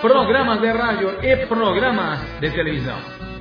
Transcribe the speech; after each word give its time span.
programas 0.00 0.60
de 0.60 0.70
rádio 0.70 1.24
e 1.24 1.46
programas 1.46 2.20
de 2.40 2.50
televisão. 2.50 2.98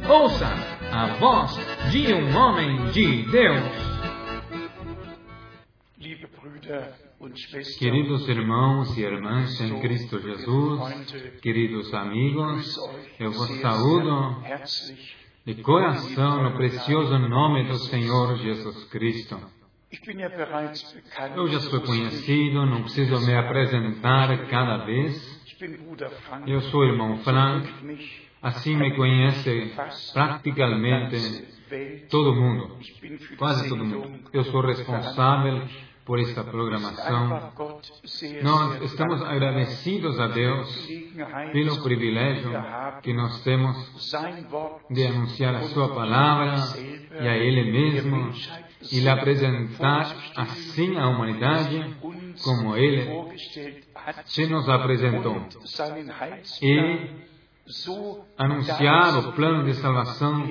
Ouça 0.07 0.47
a 0.91 1.07
voz 1.17 1.51
de 1.91 2.13
um 2.13 2.35
homem 2.35 2.91
de 2.91 3.23
Deus. 3.23 3.85
Queridos 7.77 8.27
irmãos 8.29 8.97
e 8.97 9.01
irmãs 9.01 9.59
em 9.61 9.79
Cristo 9.79 10.19
Jesus, 10.19 11.39
queridos 11.41 11.93
amigos, 11.93 12.77
eu 13.19 13.31
vos 13.31 13.49
saúdo 13.61 14.43
de 15.45 15.55
coração 15.55 16.43
no 16.43 16.55
precioso 16.55 17.17
nome 17.17 17.67
do 17.67 17.75
Senhor 17.75 18.37
Jesus 18.37 18.83
Cristo. 18.85 19.39
Eu 21.35 21.47
já 21.47 21.59
sou 21.61 21.81
conhecido, 21.81 22.65
não 22.65 22.81
preciso 22.83 23.25
me 23.25 23.35
apresentar 23.35 24.47
cada 24.47 24.85
vez. 24.85 25.34
Eu 26.47 26.61
sou 26.63 26.81
o 26.81 26.85
irmão 26.85 27.17
Frank, 27.19 27.69
assim 28.41 28.75
me 28.75 28.95
conhece 28.95 29.73
praticamente 30.13 32.07
todo 32.09 32.35
mundo, 32.35 32.77
quase 33.37 33.69
todo 33.69 33.85
mundo. 33.85 34.19
Eu 34.33 34.43
sou 34.45 34.61
responsável 34.61 35.65
por 36.05 36.19
esta 36.19 36.43
programação. 36.43 37.51
Nós 38.43 38.81
estamos 38.83 39.23
agradecidos 39.23 40.19
a 40.19 40.27
Deus 40.27 40.89
pelo 41.51 41.81
privilégio 41.83 42.51
que 43.01 43.13
nós 43.13 43.41
temos 43.43 44.11
de 44.91 45.07
anunciar 45.07 45.55
a 45.55 45.63
Sua 45.63 45.95
palavra 45.95 46.55
e 47.19 47.27
a 47.27 47.35
Ele 47.37 47.71
mesmo 47.71 48.31
e 48.91 48.99
lhe 48.99 49.09
apresentar 49.09 50.15
assim 50.35 50.95
à 50.97 51.07
humanidade 51.07 51.95
como 52.43 52.75
Ele 52.75 53.07
se 54.25 54.45
nos 54.47 54.67
apresentou. 54.69 55.47
E 56.61 57.25
anunciar 58.37 59.17
o 59.17 59.33
plano 59.33 59.63
de 59.63 59.73
salvação, 59.75 60.47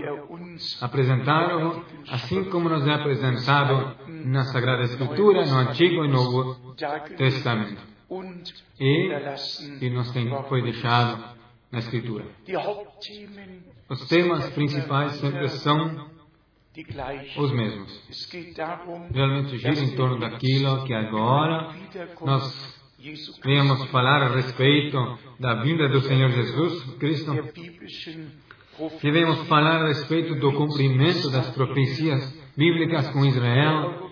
apresentaram 0.81 1.85
assim 2.09 2.45
como 2.45 2.69
nos 2.69 2.87
é 2.87 2.93
apresentado 2.93 3.97
na 4.09 4.45
Sagrada 4.45 4.83
Escritura, 4.83 5.47
no 5.47 5.57
Antigo 5.59 6.05
e 6.05 6.09
Novo 6.09 6.75
Testamento. 7.17 7.83
E, 8.81 9.11
e 9.81 9.91
nos 9.91 10.11
tem, 10.11 10.29
foi 10.49 10.63
deixado 10.63 11.37
na 11.71 11.79
Escritura. 11.79 12.25
Os 13.89 14.09
temas 14.09 14.51
principais 14.51 15.13
sempre 15.13 15.49
são 15.51 16.14
os 17.37 17.53
mesmos. 17.53 18.03
Realmente 19.13 19.59
gira 19.59 19.79
em 19.81 19.95
torno 19.95 20.19
daquilo 20.19 20.85
que 20.85 20.93
agora 20.93 21.73
nós 22.21 22.85
venhamos 23.45 23.85
falar 23.91 24.23
a 24.23 24.35
respeito 24.35 24.99
da 25.39 25.63
vinda 25.63 25.89
do 25.89 26.01
Senhor 26.01 26.31
Jesus 26.31 26.97
Cristo, 26.99 27.33
que 29.01 29.11
venhamos 29.11 29.47
falar 29.47 29.83
a 29.83 29.89
respeito 29.89 30.35
do 30.35 30.53
cumprimento 30.53 31.31
das 31.31 31.51
profecias 31.51 32.43
bíblicas 32.57 33.09
com 33.11 33.25
Israel, 33.25 34.11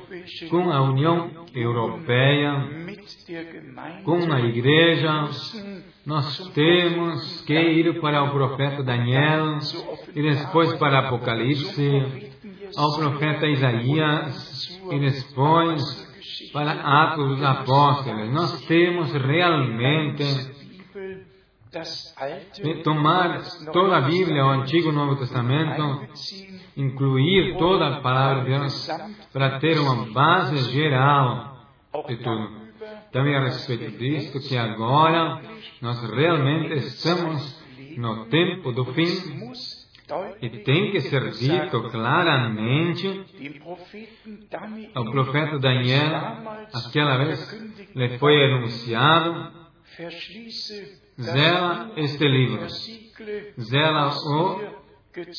com 0.51 0.71
a 0.71 0.83
União 0.83 1.31
Europeia, 1.55 2.69
com 4.05 4.33
a 4.33 4.41
Igreja. 4.41 5.29
Nós 6.05 6.51
temos 6.51 7.43
que 7.43 7.55
ir 7.55 8.01
para 8.01 8.25
o 8.25 8.33
profeta 8.33 8.83
Daniel 8.83 9.59
e 10.15 10.23
depois 10.23 10.75
para 10.75 11.07
Apocalipse, 11.07 12.33
ao 12.77 12.97
profeta 12.97 13.47
Isaías 13.47 14.81
e 14.91 14.99
depois 14.99 16.13
para 16.53 16.73
Atos 16.73 17.29
dos 17.29 17.43
Apóstolos. 17.43 18.31
Nós 18.33 18.65
temos 18.67 19.13
realmente 19.13 20.25
de 22.63 22.83
tomar 22.83 23.43
toda 23.73 23.97
a 23.97 24.01
Bíblia, 24.03 24.45
o 24.45 24.51
Antigo 24.51 24.91
e 24.91 24.93
Novo 24.93 25.17
Testamento, 25.17 26.07
incluir 26.77 27.57
toda 27.57 27.89
a 27.89 28.01
palavra 28.01 28.45
de 28.45 28.51
Deus 28.51 28.89
para 29.33 29.59
ter 29.59 29.79
uma 29.79 30.07
base 30.13 30.71
geral 30.71 31.57
de 32.07 32.17
tudo. 32.17 32.63
Também 33.11 33.37
a 33.37 33.45
respeito 33.45 33.91
disso, 33.99 34.49
que 34.49 34.57
agora 34.57 35.41
nós 35.81 36.03
realmente 36.11 36.75
estamos 36.75 37.63
no 37.97 38.27
tempo 38.27 38.73
do 38.73 38.85
fim 38.93 39.07
e 40.41 40.49
tem 40.65 40.91
que 40.91 41.01
ser 41.03 41.31
dito 41.31 41.83
claramente 41.91 43.25
ao 44.95 45.11
profeta 45.11 45.59
Daniel, 45.59 46.39
aquela 46.73 47.19
vez 47.19 47.95
lhe 47.95 48.19
foi 48.19 48.45
anunciado, 48.45 49.53
zela 51.21 51.93
este 51.97 52.27
livro, 52.27 52.67
zela 53.59 54.09
o 54.09 54.83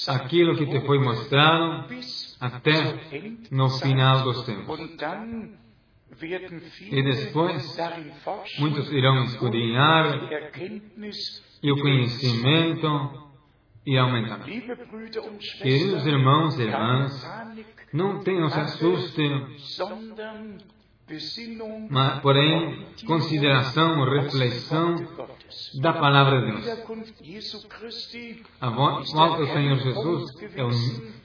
aquilo 0.08 0.56
que 0.56 0.68
te 0.68 0.80
foi 0.86 1.00
mostrado 1.00 1.86
até 2.40 3.00
no 3.52 3.70
final 3.70 4.24
dos 4.24 4.44
tempos. 4.44 4.80
E 6.92 7.02
depois, 7.02 7.78
muitos 8.60 8.92
irão 8.92 9.24
escudrinhar 9.24 10.30
e 11.62 11.72
o 11.72 11.82
conhecimento 11.82 13.23
e 13.86 13.98
aumentará. 13.98 14.44
Queridos 15.62 16.06
irmãos 16.06 16.58
e 16.58 16.64
irmãs, 16.64 17.32
não 17.92 18.24
tenham 18.24 18.50
se 18.50 18.60
assuste, 18.60 19.22
mas, 21.90 22.22
porém, 22.22 22.86
consideração, 23.06 24.04
reflexão 24.06 24.96
da 25.82 25.94
palavra 25.94 26.42
de 26.42 26.52
Deus. 26.52 27.66
A 28.62 28.70
volta 28.70 29.38
do 29.38 29.48
Senhor 29.48 29.78
Jesus 29.78 30.36
é 30.56 30.64
um, 30.64 30.72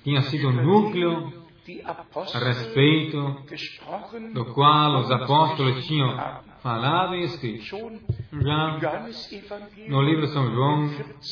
tinha 0.02 0.22
sido 0.22 0.48
um 0.48 0.52
núcleo 0.52 1.48
a 2.34 2.38
respeito 2.38 3.44
do 4.32 4.44
qual 4.47 5.00
os 5.00 5.10
apóstolos 5.10 5.86
tinham 5.86 6.10
falado 6.62 7.14
e 7.14 7.24
escrito. 7.24 7.64
Já 8.32 9.06
no 9.88 10.02
livro 10.02 10.26
de 10.26 10.32
São 10.32 10.50
João, 10.52 10.91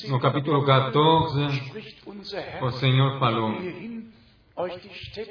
no 0.09 0.21
capítulo 0.21 0.65
14, 0.65 1.63
o 2.63 2.71
Senhor 2.73 3.19
falou: 3.19 3.55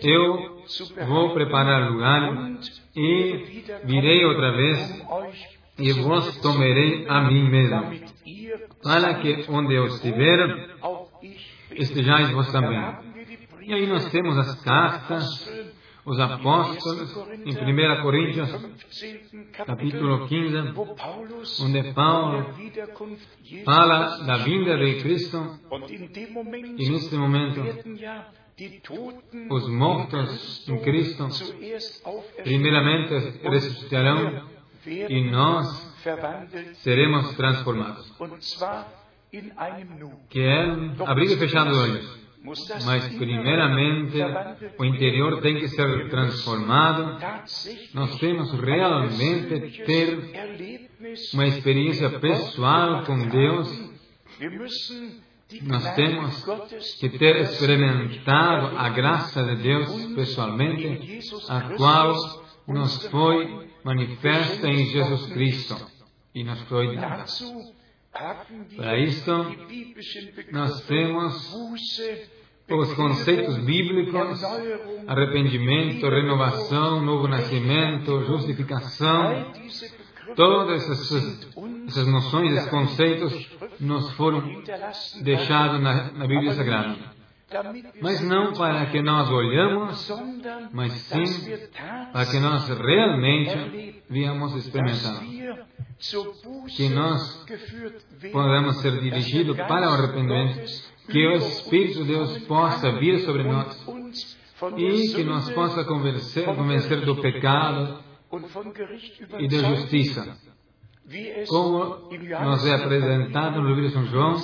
Eu 0.04 0.64
vou 1.08 1.34
preparar 1.34 1.92
lugar 1.92 2.58
e 2.96 3.64
virei 3.86 4.26
outra 4.26 4.52
vez 4.52 5.06
e 5.78 5.92
vos 5.94 6.38
tomarei 6.38 7.06
a 7.08 7.22
mim 7.22 7.50
mesmo, 7.50 8.00
para 8.82 9.16
que 9.16 9.46
onde 9.50 9.74
eu 9.74 9.88
estiver, 9.88 10.70
estejais 11.72 12.30
vós 12.32 12.52
também. 12.52 12.80
E 13.62 13.74
aí 13.74 13.88
nós 13.88 14.10
temos 14.12 14.38
as 14.38 14.62
cartas, 14.62 15.65
os 16.06 16.20
apóstolos, 16.20 17.18
em 17.46 17.98
1 17.98 18.02
Coríntios, 18.04 18.50
capítulo 19.54 20.28
15, 20.28 20.58
onde 21.64 21.94
Paulo 21.94 22.54
fala 23.66 24.24
da 24.24 24.38
vinda 24.38 24.78
de 24.78 25.02
Cristo, 25.02 25.60
e 26.78 26.90
neste 26.90 27.16
momento, 27.16 27.62
os 29.50 29.68
mortos 29.68 30.68
em 30.70 30.80
Cristo, 30.80 31.28
primeiramente 32.44 33.40
ressuscitarão 33.42 34.48
e 34.86 35.32
nós 35.32 35.92
seremos 36.76 37.36
transformados. 37.36 38.14
Que 40.30 40.42
é 40.42 40.64
abrir 41.06 41.32
e 41.32 41.38
fechar 41.38 41.68
os 41.68 41.78
olhos. 41.78 42.25
Mas, 42.86 43.08
primeiramente, 43.16 44.18
o 44.78 44.86
interior 44.86 45.42
tem 45.42 45.58
que 45.58 45.68
ser 45.68 46.10
transformado. 46.10 47.18
Nós 47.94 48.18
temos 48.20 48.52
realmente 48.54 49.84
ter 49.84 50.20
uma 51.34 51.48
experiência 51.48 52.20
pessoal 52.20 53.04
com 53.04 53.28
Deus. 53.28 53.92
Nós 55.64 55.96
temos 55.96 56.44
que 57.00 57.10
ter 57.10 57.38
experimentado 57.38 58.78
a 58.78 58.90
graça 58.90 59.44
de 59.44 59.64
Deus 59.64 60.06
pessoalmente, 60.16 61.20
a 61.50 61.62
qual 61.76 62.16
nos 62.68 63.06
foi 63.08 63.70
manifesta 63.84 64.68
em 64.68 64.86
Jesus 64.88 65.34
Cristo 65.34 65.76
e 66.34 66.44
nos 66.44 66.60
foi 66.62 66.96
dada. 66.96 67.26
Para 68.76 68.98
isso, 68.98 69.32
nós 70.52 70.82
temos 70.86 71.54
os 72.70 72.94
conceitos 72.94 73.58
bíblicos, 73.60 74.44
arrependimento, 75.08 76.10
renovação, 76.10 77.02
novo 77.02 77.28
nascimento, 77.28 78.24
justificação, 78.26 79.52
todas 80.36 80.90
essas, 80.90 81.48
essas 81.88 82.08
noções, 82.08 82.54
esses 82.54 82.70
conceitos 82.70 83.50
nos 83.80 84.12
foram 84.14 84.42
deixados 85.22 85.80
na, 85.80 86.12
na 86.12 86.28
Bíblia 86.28 86.54
Sagrada. 86.54 87.16
Mas 88.02 88.22
não 88.22 88.54
para 88.54 88.88
que 88.88 89.02
nós 89.02 89.30
olhamos, 89.30 90.12
mas 90.74 90.92
sim 90.94 91.24
para 92.12 92.26
que 92.26 92.40
nós 92.40 92.68
realmente 92.68 94.04
viemos 94.10 94.56
experimentar. 94.56 95.22
Que 96.76 96.90
nós 96.90 97.46
podemos 98.32 98.78
ser 98.82 99.00
dirigidos 99.00 99.56
para 99.58 99.90
o 99.90 99.94
arrependimento 99.94 100.62
que 101.10 101.28
o 101.28 101.34
Espírito 101.36 102.04
de 102.04 102.06
Deus 102.06 102.38
possa 102.40 102.92
vir 102.94 103.20
sobre 103.20 103.44
nós 103.44 103.88
e 104.78 105.14
que 105.14 105.24
nós 105.24 105.50
possa 105.52 105.84
convencer, 105.84 106.46
convencer 106.46 107.02
do 107.06 107.16
pecado 107.22 108.04
e 109.40 109.48
da 109.48 109.76
justiça. 109.76 110.38
Como 111.48 112.10
nos 112.10 112.66
é 112.66 112.74
apresentado 112.74 113.62
no 113.62 113.70
livro 113.70 113.88
de 113.88 113.94
São 113.94 114.06
João, 114.06 114.36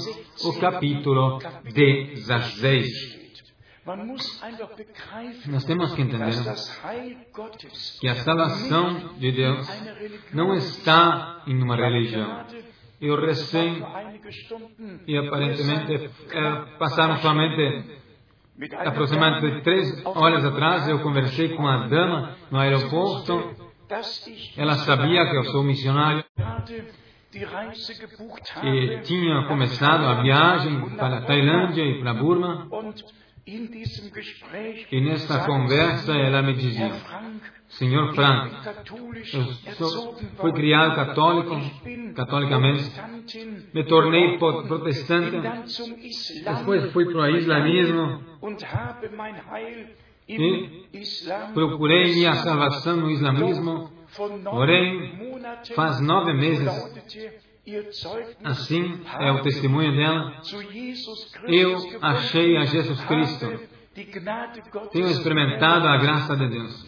o 0.44 0.60
capítulo 0.60 1.40
16. 1.64 3.21
Nós 5.48 5.66
temos 5.66 5.96
que 5.96 6.02
entender 6.04 6.32
que 8.00 8.08
a 8.08 8.16
salvação 8.24 9.16
de 9.18 9.32
Deus 9.32 9.68
não 10.34 10.54
está 10.54 11.42
em 11.48 11.62
uma 11.62 11.76
religião, 11.76 12.46
eu 13.02 13.20
recém, 13.20 13.84
e 15.08 15.18
aparentemente 15.18 15.94
é, 15.96 16.78
passaram 16.78 17.18
somente 17.18 18.02
aproximadamente 18.86 19.64
três 19.64 20.06
horas 20.06 20.46
atrás, 20.46 20.88
eu 20.88 21.00
conversei 21.00 21.50
com 21.56 21.64
uma 21.64 21.88
dama 21.88 22.38
no 22.52 22.60
aeroporto. 22.60 23.56
Ela 24.56 24.76
sabia 24.76 25.28
que 25.28 25.38
eu 25.38 25.44
sou 25.46 25.64
missionário. 25.64 26.24
e 28.64 29.02
tinha 29.02 29.48
começado 29.48 30.06
a 30.06 30.22
viagem 30.22 30.90
para 30.96 31.18
a 31.18 31.22
Tailândia 31.22 31.84
e 31.84 32.00
para 32.00 32.12
a 32.12 32.14
Burma. 32.14 32.68
E 33.46 35.02
nesta 35.02 35.46
conversa 35.46 36.14
ela 36.14 36.44
me 36.44 36.54
dizia, 36.54 36.92
Senhor 37.70 38.14
Frank, 38.14 38.56
eu 39.34 39.74
sou, 39.74 40.16
fui 40.38 40.54
criado 40.54 40.96
católico, 40.96 41.60
catolicamente, 42.14 42.92
me 43.74 43.84
tornei 43.86 44.38
protestante, 44.38 45.38
depois 46.44 46.92
fui 46.92 47.06
para 47.12 47.22
o 47.22 47.38
islamismo. 47.38 48.24
e 50.28 51.54
procurei 51.54 52.14
minha 52.14 52.36
salvação 52.36 52.98
no 52.98 53.10
islamismo, 53.10 53.92
porém, 54.44 55.40
faz 55.76 56.00
nove 56.00 56.34
meses, 56.34 56.70
assim 58.44 59.02
é 59.20 59.32
o 59.32 59.42
testemunho 59.42 59.96
dela, 59.96 60.42
eu 61.48 61.78
achei 62.02 62.58
a 62.58 62.66
Jesus 62.66 63.00
Cristo 63.06 63.72
tenho 64.92 65.08
experimentado 65.08 65.86
a 65.86 65.98
graça 65.98 66.36
de 66.36 66.48
Deus. 66.48 66.84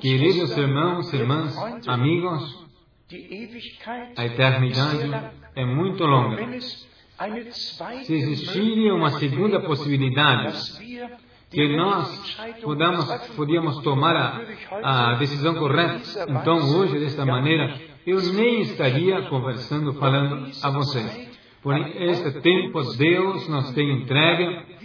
Queridos 0.00 0.56
irmãos, 0.56 1.12
irmãs, 1.12 1.54
amigos, 1.86 2.66
a 4.16 4.24
eternidade 4.24 5.10
é 5.54 5.64
muito 5.64 6.04
longa. 6.06 6.42
Se 8.04 8.14
existiria 8.14 8.94
uma 8.94 9.10
segunda 9.10 9.60
possibilidade, 9.60 10.58
que 11.50 11.76
nós 11.76 12.38
podamos, 12.62 13.04
podíamos 13.36 13.82
tomar 13.82 14.16
a, 14.16 15.12
a 15.12 15.14
decisão 15.16 15.54
correta, 15.54 16.02
então 16.28 16.56
hoje, 16.76 16.98
desta 16.98 17.26
maneira, 17.26 17.78
eu 18.06 18.22
nem 18.32 18.60
estaria 18.60 19.22
conversando, 19.22 19.92
falando 19.94 20.50
a 20.62 20.70
vocês. 20.70 21.36
Porém, 21.62 22.10
este 22.10 22.40
tempo 22.40 22.80
Deus 22.96 23.48
nos 23.48 23.72
tem 23.72 24.02
entregue 24.02 24.76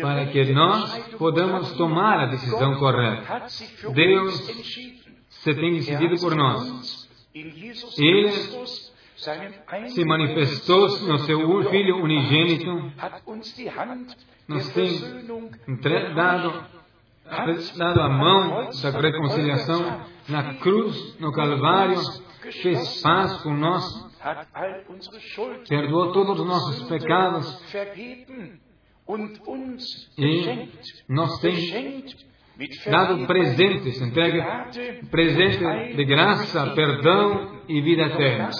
para 0.00 0.26
que 0.26 0.52
nós 0.52 0.98
podamos 1.16 1.72
tomar 1.74 2.20
a 2.20 2.26
decisão 2.26 2.74
correta. 2.76 3.46
Deus 3.94 4.34
se 5.28 5.54
tem 5.54 5.74
decidido 5.74 6.16
por 6.16 6.34
nós. 6.34 7.08
Ele 7.96 8.42
se 9.88 10.04
manifestou 10.04 10.88
no 11.06 11.18
seu 11.20 11.70
Filho 11.70 12.02
unigênito, 12.02 12.92
nos 14.48 14.68
tem 14.70 14.88
dado, 16.14 16.64
dado 17.76 18.00
a 18.00 18.08
mão 18.08 18.70
da 18.82 18.90
reconciliação 18.90 20.00
na 20.28 20.54
cruz, 20.54 21.18
no 21.20 21.32
Calvário, 21.32 22.00
fez 22.52 23.02
paz 23.02 23.42
com 23.42 23.54
nós, 23.54 23.84
perdoou 25.68 26.12
todos 26.12 26.40
os 26.40 26.46
nossos 26.46 26.88
pecados 26.88 27.62
e 30.16 30.68
nos 31.08 31.40
tem 31.40 32.04
dado 32.86 33.26
presentes, 33.26 34.00
entrega 34.00 34.70
presente 35.10 35.96
de 35.96 36.04
graça, 36.04 36.70
perdão 36.70 37.62
e 37.68 37.80
vida 37.80 38.02
eterna. 38.04 38.50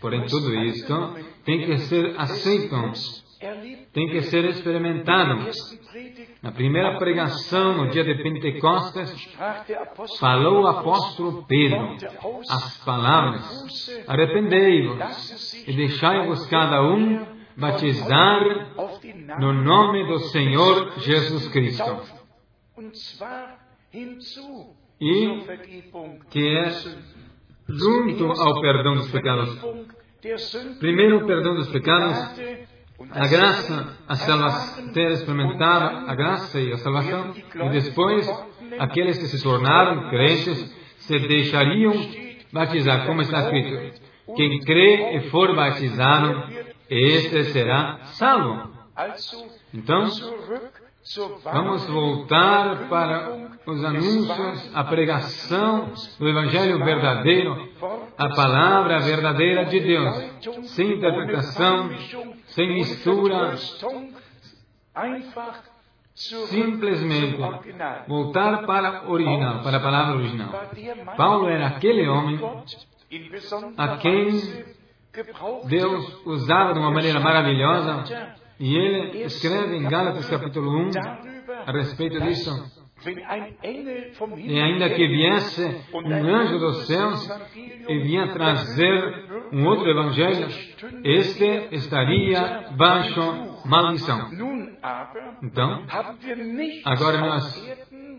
Porém, 0.00 0.26
tudo 0.26 0.54
isto 0.54 1.14
tem 1.44 1.66
que 1.66 1.78
ser 1.78 2.14
aceito, 2.20 2.76
tem 3.92 4.08
que 4.10 4.22
ser 4.22 4.44
experimentado. 4.44 5.50
Na 6.40 6.52
primeira 6.52 6.96
pregação, 6.98 7.76
no 7.76 7.90
dia 7.90 8.04
de 8.04 8.22
Pentecostes, 8.22 9.36
falou 10.20 10.62
o 10.62 10.66
apóstolo 10.68 11.44
Pedro 11.46 11.96
as 12.48 12.78
palavras: 12.84 14.04
Arrependei-vos 14.06 15.64
e 15.66 15.72
deixai-vos 15.72 16.46
cada 16.46 16.82
um 16.82 17.26
batizar 17.56 18.40
no 19.40 19.52
nome 19.52 20.06
do 20.06 20.20
Senhor 20.20 20.92
Jesus 21.00 21.48
Cristo. 21.48 22.02
E 25.00 25.44
que 26.30 26.56
é 26.56 26.70
junto 27.68 28.32
ao 28.40 28.60
perdão 28.60 28.94
dos 28.94 29.10
pecados. 29.10 29.58
Primeiro, 30.78 31.18
o 31.18 31.26
perdão 31.26 31.54
dos 31.54 31.68
pecados, 31.68 32.40
a 33.10 33.28
graça, 33.28 33.96
a 34.08 34.14
salvação, 34.16 34.88
ter 34.88 35.12
experimentado 35.12 36.10
a 36.10 36.14
graça 36.14 36.60
e 36.60 36.72
a 36.72 36.78
salvação, 36.78 37.32
e 37.34 37.80
depois, 37.80 38.28
aqueles 38.78 39.18
que 39.18 39.26
se 39.26 39.42
tornaram 39.42 40.10
crentes 40.10 40.76
se 40.98 41.18
deixariam 41.20 41.94
batizar, 42.52 43.06
como 43.06 43.22
está 43.22 43.40
escrito. 43.40 44.00
Quem 44.36 44.60
crê 44.60 45.16
e 45.16 45.30
for 45.30 45.54
batizado 45.54 46.44
este 46.90 47.44
será 47.44 47.98
salvo. 48.04 48.70
Então, 49.72 50.06
vamos 51.44 51.86
voltar 51.86 52.88
para 52.88 53.48
os 53.66 53.84
anúncios, 53.84 54.70
a 54.74 54.84
pregação 54.84 55.92
do 56.18 56.28
Evangelho 56.28 56.84
verdadeiro, 56.84 57.68
a 58.18 58.28
palavra 58.30 58.98
verdadeira 59.00 59.66
de 59.66 59.80
Deus, 59.80 60.16
sem 60.70 60.94
interpretação, 60.94 61.90
sem 62.58 62.74
mistura, 62.74 63.56
simplesmente 66.16 67.38
voltar 68.08 68.66
para 68.66 69.08
o 69.08 69.12
original, 69.12 69.62
para 69.62 69.76
a 69.76 69.80
palavra 69.80 70.16
original. 70.16 70.50
Paulo 71.16 71.48
era 71.48 71.68
aquele 71.68 72.08
homem 72.08 72.36
a 73.76 73.96
quem 73.98 74.40
Deus 75.66 76.26
usava 76.26 76.72
de 76.72 76.80
uma 76.80 76.90
maneira 76.90 77.20
maravilhosa 77.20 78.34
e 78.58 78.76
ele 78.76 79.22
escreve 79.22 79.76
em 79.76 79.88
Gálatas 79.88 80.28
capítulo 80.28 80.80
1 80.80 80.90
a 81.64 81.70
respeito 81.70 82.20
disso. 82.22 82.50
E 84.36 84.60
ainda 84.60 84.90
que 84.90 85.06
viesse 85.06 85.64
um 85.94 86.34
anjo 86.34 86.58
dos 86.58 86.88
céus 86.88 87.30
e 87.88 87.98
vinha 88.00 88.32
trazer 88.32 89.27
um 89.52 89.66
outro 89.66 89.88
evangelho, 89.88 90.48
este 91.04 91.68
estaria 91.72 92.68
baixo 92.76 93.20
maldição. 93.64 94.30
Então, 95.42 95.84
agora 96.84 97.20
nós 97.20 97.78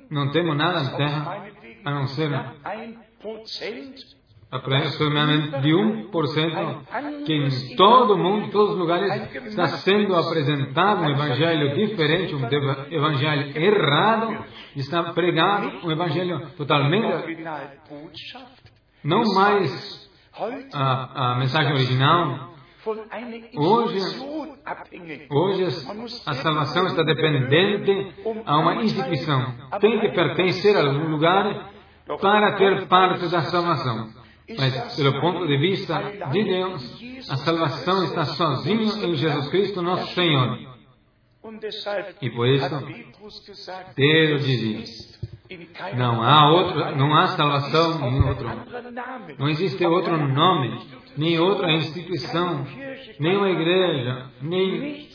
não 0.10 0.32
temos 0.32 0.56
nada 0.58 0.84
na 0.84 0.92
terra 0.92 1.48
a 1.86 1.92
não 1.92 2.08
ser 2.08 2.30
aproximadamente 4.52 5.62
de 5.62 5.70
1%, 5.70 7.26
que 7.26 7.34
em 7.34 7.76
todo 7.76 8.18
mundo, 8.18 8.48
em 8.48 8.50
todos 8.50 8.72
os 8.72 8.80
lugares, 8.80 9.36
está 9.46 9.68
sendo 9.68 10.16
apresentado 10.16 11.04
um 11.04 11.10
evangelho 11.10 11.76
diferente, 11.76 12.34
um 12.34 12.42
evangelho 12.92 13.58
errado, 13.58 14.44
está 14.76 15.14
pregado 15.14 15.86
um 15.86 15.92
evangelho 15.92 16.50
totalmente, 16.58 17.38
não 19.04 19.24
mais 19.36 20.09
a, 20.74 21.34
a 21.34 21.36
mensagem 21.40 21.74
original. 21.74 22.50
Hoje, 23.56 24.00
hoje 25.30 25.64
a 26.26 26.34
salvação 26.34 26.88
está 26.88 27.04
dependente 27.04 28.14
a 28.46 28.58
uma 28.58 28.76
instituição. 28.84 29.54
Tem 29.82 30.00
que 30.00 30.10
pertencer 30.10 30.76
a 30.78 30.88
algum 30.88 31.10
lugar 31.10 31.72
para 32.22 32.54
ter 32.54 32.88
parte 32.88 33.28
da 33.28 33.42
salvação. 33.42 34.10
Mas, 34.58 34.96
pelo 34.96 35.22
ponto 35.22 35.46
de 35.46 35.58
vista 35.58 36.02
de 36.32 36.44
Deus, 36.44 37.30
a 37.30 37.38
salvação 37.38 38.04
está 38.06 38.26
sozinho 38.26 39.06
em 39.06 39.16
Jesus 39.16 39.50
Cristo, 39.50 39.82
nosso 39.82 40.14
Senhor. 40.16 40.58
E 42.22 42.30
por 42.32 42.48
isso, 42.48 42.70
Pedro 43.96 44.40
dizia: 44.40 44.84
não 45.96 46.22
há 46.22 46.52
outro, 46.52 46.96
não 46.96 47.16
há 47.16 47.28
salvação 47.28 48.08
em 48.08 48.24
outro. 48.24 48.48
Não 49.38 49.50
existe 49.50 49.84
outro 49.86 50.16
nome, 50.18 50.80
nem 51.18 51.40
outra 51.40 51.72
instituição, 51.72 52.66
nem 53.20 53.38
uma 53.38 53.50
igreja, 53.50 54.26
nem 54.42 55.08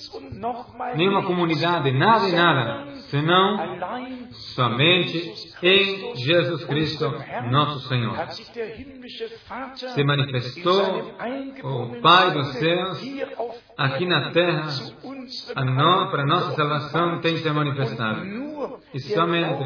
nenhuma 0.96 1.22
comunidade, 1.24 1.90
nada 1.92 2.28
e 2.28 2.32
nada, 2.32 2.86
senão 3.08 3.78
somente 4.54 5.32
em 5.62 6.16
Jesus 6.16 6.64
Cristo, 6.64 7.12
nosso 7.50 7.88
Senhor. 7.88 8.16
Se 9.94 10.04
manifestou 10.04 11.14
o 11.62 12.00
Pai 12.00 12.30
dos 12.32 12.48
céus 12.54 13.02
aqui 13.76 14.06
na 14.06 14.30
terra, 14.30 14.68
para 16.10 16.26
nossa 16.26 16.52
salvação 16.52 17.20
tem 17.20 17.36
se 17.36 17.50
manifestado. 17.50 18.22
E 18.92 19.00
somente 19.00 19.64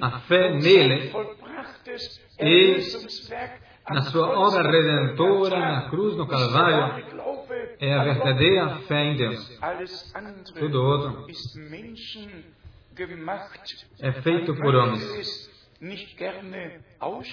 a 0.00 0.20
fé 0.20 0.52
nele 0.54 1.12
e 2.40 2.80
na 3.88 4.02
sua 4.02 4.28
obra 4.38 4.70
redentora 4.70 5.58
na 5.58 5.90
cruz, 5.90 6.16
no 6.16 6.26
Calvário, 6.26 7.04
é 7.78 7.94
a 7.94 8.04
verdadeira 8.04 8.76
fé 8.88 9.04
em 9.04 9.16
Deus. 9.16 9.60
Tudo 10.58 10.82
outro 10.82 11.26
é 14.00 14.12
feito 14.22 14.54
por 14.54 14.74
homens. 14.74 15.56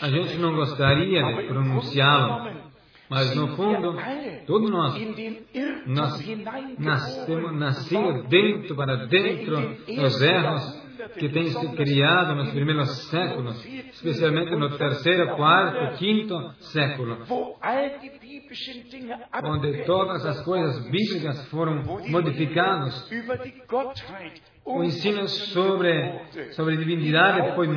A 0.02 0.10
gente 0.10 0.38
não 0.38 0.56
gostaria 0.56 1.24
de 1.24 1.48
pronunciá-lo, 1.48 2.74
mas 3.10 3.36
no 3.36 3.56
fundo, 3.56 3.96
todos 4.46 4.70
nós, 4.70 4.96
nós 5.86 6.78
nascemos, 6.78 7.54
nascidos 7.54 8.28
dentro 8.28 8.76
para 8.76 9.06
dentro 9.08 9.78
dos 9.86 10.22
erros 10.22 10.84
que 11.18 11.30
têm 11.30 11.50
se 11.50 11.68
criado 11.70 12.36
nos 12.36 12.52
primeiros 12.52 12.90
séculos, 13.10 13.66
especialmente 13.94 14.56
no 14.56 14.78
terceiro, 14.78 15.36
quarto, 15.36 15.98
quinto 15.98 16.54
século, 16.60 17.18
onde 19.44 19.84
todas 19.86 20.26
as 20.26 20.42
coisas 20.42 20.84
bíblicas 20.90 21.48
foram 21.50 21.84
modificadas, 22.08 23.10
o 24.66 24.84
ensino 24.84 25.28
sobre, 25.28 26.20
sobre 26.52 26.78
divindade 26.78 27.56
foi, 27.56 27.68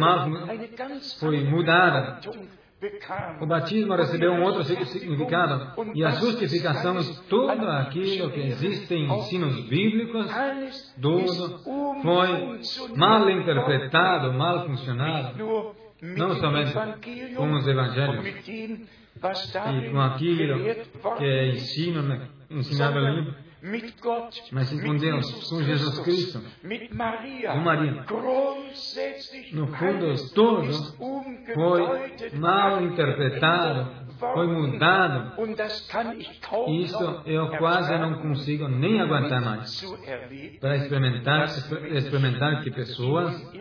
foi 1.19 1.45
mudado. 1.45 2.57
O 3.41 3.47
batismo 3.47 3.97
recebeu 3.97 4.33
um 4.33 4.43
outro 4.43 4.63
significado 4.63 5.73
e 5.95 6.05
a 6.05 6.11
justificação 6.11 7.03
tudo 7.29 7.67
aquilo 7.69 8.31
que 8.31 8.41
existe 8.41 8.95
em 8.95 9.11
ensinos 9.11 9.67
bíblicos, 9.67 10.27
tudo 11.01 11.59
foi 12.03 12.61
mal 12.95 13.31
interpretado, 13.31 14.33
mal 14.35 14.67
funcionado, 14.67 15.75
não 16.03 16.37
somente 16.37 16.73
com 17.35 17.53
os 17.53 17.67
evangelhos 17.67 18.49
e 18.49 19.91
com 19.91 20.01
aquilo 20.01 20.59
que 21.17 21.25
é 21.25 21.49
ensino, 21.49 22.29
ensinado 22.51 22.99
ali, 22.99 23.35
mas 24.53 24.71
com 24.81 24.97
Deus, 24.97 25.49
com 25.49 25.63
Jesus 25.63 25.99
Cristo, 26.01 26.41
com 26.41 27.61
Maria. 27.61 28.05
No 29.53 29.67
fundo, 29.69 30.15
tudo 30.35 30.73
foi 31.55 32.39
mal 32.39 32.83
interpretado, 32.83 33.91
foi 34.19 34.47
mudado. 34.47 35.33
Isso 36.69 37.23
eu 37.25 37.49
quase 37.57 37.99
não 37.99 38.21
consigo 38.21 38.69
nem 38.69 39.01
aguentar 39.01 39.41
mais. 39.41 39.83
Para 40.61 40.77
experimentar, 40.77 41.45
experimentar 41.91 42.63
que 42.63 42.71
pessoas 42.71 43.53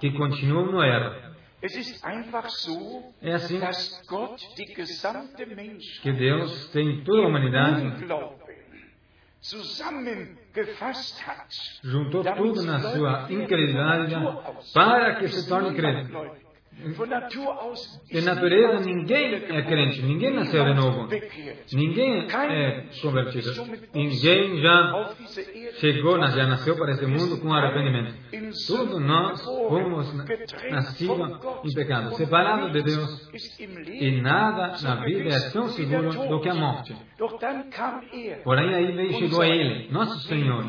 que 0.00 0.10
continuam 0.12 0.72
no 0.72 0.82
erro. 0.82 1.31
É 3.22 3.32
assim 3.34 3.60
que 6.02 6.12
Deus 6.12 6.68
tem 6.70 7.04
toda 7.04 7.22
a 7.22 7.26
humanidade 7.28 8.04
juntou 11.82 12.22
tudo 12.22 12.62
na 12.62 12.80
sua 12.80 13.32
incredulidade 13.32 14.14
para 14.72 15.16
que 15.16 15.28
se 15.28 15.48
torne 15.48 15.74
crente. 15.74 16.12
De 18.10 18.20
natureza, 18.22 18.84
ninguém 18.84 19.34
é 19.34 19.62
crente, 19.62 20.02
ninguém 20.02 20.32
nasceu 20.32 20.64
de 20.64 20.74
novo, 20.74 21.08
ninguém 21.72 22.26
é 22.26 22.86
convertido, 23.00 23.52
ninguém 23.94 24.60
já 24.60 25.14
chegou, 25.74 26.18
já 26.18 26.46
nasceu 26.46 26.74
para 26.76 26.92
esse 26.92 27.06
mundo 27.06 27.38
com 27.40 27.52
arrependimento. 27.52 28.14
Todos 28.66 29.00
nós 29.00 29.44
fomos 29.44 30.12
nascidos 30.70 31.40
em 31.64 31.74
pecado, 31.74 32.14
separados 32.16 32.72
de 32.72 32.82
Deus, 32.82 33.30
e 33.86 34.20
nada 34.20 34.74
na 34.82 35.04
vida 35.04 35.28
é 35.28 35.50
tão 35.50 35.68
seguro 35.68 36.10
do 36.10 36.40
que 36.40 36.48
a 36.48 36.54
morte. 36.54 36.96
Porém, 38.42 38.74
aí 38.74 38.92
veio, 38.92 39.12
chegou 39.18 39.42
a 39.42 39.46
Ele, 39.46 39.88
nosso 39.92 40.18
Senhor, 40.26 40.64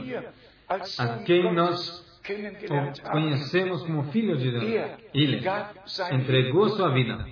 a 0.69 1.07
quem 1.25 1.53
nós 1.55 2.02
o 2.23 3.11
conhecemos 3.11 3.83
como 3.83 4.03
Filho 4.11 4.37
de 4.37 4.51
Deus. 4.51 4.91
Ele 5.13 5.41
entregou 6.11 6.69
sua 6.69 6.89
vida 6.89 7.25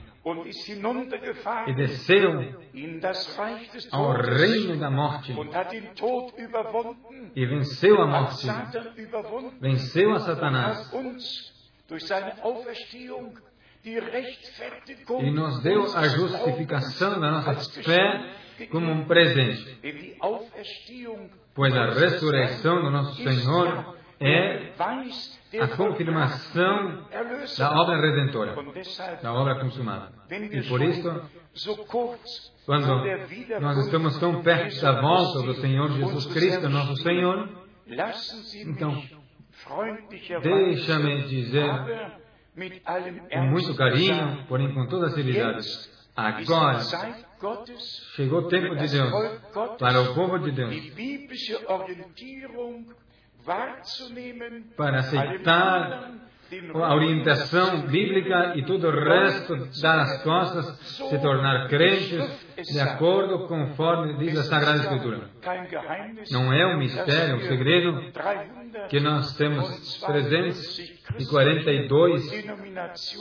e 1.67 1.73
desceu 1.73 2.29
ao 3.91 4.11
reino 4.11 4.77
da 4.77 4.91
morte 4.91 5.33
e 7.35 7.45
venceu 7.45 8.01
a 8.01 8.07
morte, 8.07 8.47
venceu 9.59 10.13
a 10.13 10.19
Satanás 10.19 10.91
e 15.19 15.31
nos 15.31 15.63
deu 15.63 15.97
a 15.97 16.07
justificação 16.07 17.19
da 17.19 17.31
nossa 17.31 17.81
fé 17.81 18.35
como 18.69 18.91
um 18.91 19.05
presente. 19.05 19.79
Pois 21.55 21.75
a 21.75 21.85
ressurreição 21.85 22.83
do 22.83 22.91
nosso 22.91 23.15
Senhor 23.15 24.00
é 24.21 24.71
a 25.59 25.67
confirmação 25.69 27.07
da 27.57 27.71
obra 27.71 27.99
redentora, 27.99 28.55
da 29.21 29.33
obra 29.33 29.59
consumada. 29.59 30.13
E 30.29 30.61
por 30.69 30.81
isso, 30.81 31.21
quando 32.65 33.03
nós 33.59 33.77
estamos 33.85 34.19
tão 34.19 34.43
perto 34.43 34.79
da 34.79 35.01
volta 35.01 35.41
do 35.41 35.55
Senhor 35.55 35.91
Jesus 35.91 36.25
Cristo, 36.27 36.69
nosso 36.69 36.95
Senhor, 36.97 37.49
então, 38.55 39.03
deixa-me 40.41 41.23
dizer 41.23 41.69
com 43.31 43.41
muito 43.47 43.75
carinho, 43.75 44.45
porém 44.47 44.73
com 44.73 44.85
toda 44.85 45.07
a 45.07 45.09
seriedade, 45.09 45.67
agora 46.15 46.79
chegou 48.15 48.41
o 48.41 48.47
tempo 48.47 48.75
de 48.75 48.87
Deus 48.87 49.11
para 49.79 50.01
o 50.01 50.13
povo 50.13 50.37
de 50.37 50.51
Deus 50.51 50.75
para 54.75 54.99
aceitar 54.99 56.11
a 56.73 56.93
orientação 56.93 57.87
bíblica 57.87 58.57
e 58.57 58.65
todo 58.65 58.85
o 58.87 58.91
resto 58.91 59.55
das 59.81 60.21
costas, 60.21 60.65
se 60.81 61.17
tornar 61.19 61.69
crentes 61.69 62.21
de 62.69 62.79
acordo 62.79 63.47
conforme 63.47 64.17
diz 64.17 64.37
a 64.37 64.43
Sagrada 64.43 64.79
Escritura. 64.79 65.29
Não 66.29 66.51
é 66.51 66.67
um 66.67 66.77
mistério, 66.77 67.37
um 67.37 67.41
segredo 67.41 68.03
que 68.89 68.99
nós 68.99 69.33
temos 69.37 70.01
342 70.01 72.45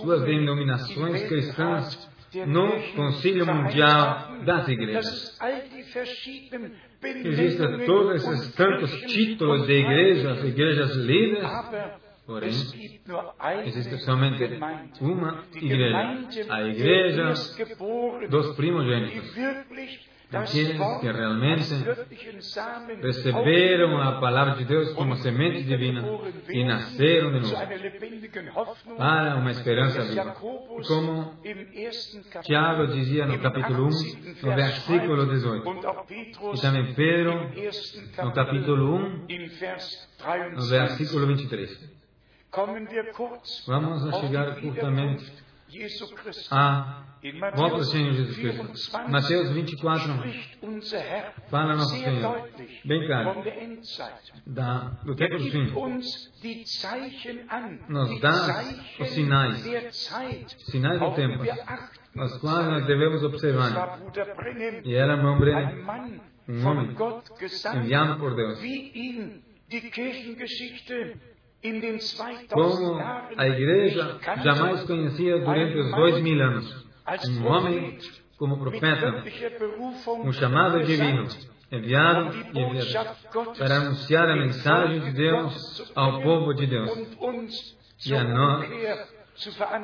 duas 0.03 0.23
denominações 0.23 1.23
cristãs 1.29 2.10
no 2.47 2.95
Concílio 2.95 3.47
Mundial 3.47 4.43
das 4.45 4.69
Igrejas. 4.69 5.39
Existem 7.03 7.87
todos 7.87 8.23
esses 8.23 8.55
tantos 8.55 8.91
títulos 9.07 9.67
de 9.67 9.73
igrejas, 9.73 10.45
igrejas 10.45 10.97
líderes, 10.97 11.51
porém, 12.27 12.51
existe 13.65 13.99
somente 14.05 14.45
uma 15.01 15.45
igreja, 15.55 16.47
a 16.51 16.63
igreja 16.69 17.33
dos 18.29 18.57
primogênitos, 18.57 19.35
aqueles 20.33 20.79
que 21.01 21.11
realmente 21.11 21.75
receberam 23.03 24.01
a 24.01 24.21
palavra 24.21 24.55
de 24.57 24.65
Deus 24.65 24.93
como 24.93 25.17
semente 25.17 25.65
divina 25.65 26.05
e 26.49 26.65
nasceram 26.65 27.33
de 27.33 27.41
novo 27.41 28.77
para 28.97 29.37
uma 29.37 29.51
esperança 29.51 30.03
viva. 30.03 30.37
Como 30.87 31.35
Tiago 32.43 32.87
dizia 32.89 33.27
no 33.27 33.39
capítulo 33.41 33.89
1, 33.89 33.91
no 34.43 34.55
versículo 34.55 35.27
18. 35.27 35.65
E 36.55 36.61
também 36.61 36.95
Pedro, 36.95 37.51
no 38.23 38.33
capítulo 38.33 38.95
1, 38.97 39.27
no 40.57 40.69
versículo 40.69 41.27
23. 41.27 42.01
Vamos 43.67 44.21
chegar 44.21 44.61
curtamente 44.61 45.50
a 46.51 47.05
volta 47.55 47.77
do 47.77 47.85
Senhor 47.85 48.13
Jesus 48.13 48.37
Cristo. 48.37 48.91
Mateus 49.11 49.51
24 49.51 50.13
fala 51.49 51.77
nosso 51.77 51.97
Senhor, 51.97 52.49
bem 52.85 53.07
claro, 53.07 53.43
da, 54.47 54.79
do 55.05 55.15
tempo 55.15 55.39
do 55.39 55.51
fim. 55.51 55.73
Nos 57.89 58.21
dá 58.21 58.65
os 58.99 59.11
sinais, 59.11 59.63
sinais 60.71 61.01
do 61.01 61.15
tempo, 61.15 61.43
os 62.17 62.39
quais 62.39 62.67
nós 62.67 62.87
devemos 62.87 63.23
observar. 63.23 64.01
E 64.85 64.95
era 64.95 65.13
irmão 65.15 65.39
Brenner, 65.39 65.85
um 66.49 66.67
homem 66.67 66.97
enviado 67.77 68.19
por 68.19 68.35
Deus 68.35 68.59
como 72.51 72.99
a 73.37 73.49
igreja 73.49 74.19
jamais 74.43 74.85
conhecia 74.85 75.39
durante 75.39 75.79
os 75.79 75.91
dois 75.91 76.23
mil 76.23 76.43
anos. 76.43 76.87
Um 77.29 77.47
homem 77.47 77.99
como 78.39 78.59
profeta, 78.59 79.23
um 80.25 80.33
chamado 80.33 80.83
divino, 80.83 81.27
enviado 81.71 82.35
e 82.55 82.59
enviado 82.59 83.11
para 83.59 83.77
anunciar 83.77 84.31
a 84.31 84.37
mensagem 84.37 85.01
de 85.01 85.13
Deus 85.13 85.93
ao 85.95 86.23
povo 86.23 86.55
de 86.55 86.67
Deus. 86.67 86.91
e 88.07 88.15
a 88.15 88.25
nós, 88.25 88.67